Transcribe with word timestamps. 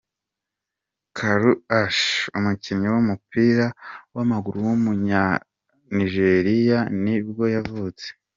Kalu 1.17 1.51
Uche, 1.81 2.09
umukinnyi 2.37 2.87
w’umuppira 2.93 3.65
w’amaguru 4.15 4.57
w’umunyanigeriya 4.67 6.79
ni 7.03 7.17
bwo 7.27 7.43
yavutse. 7.55 8.07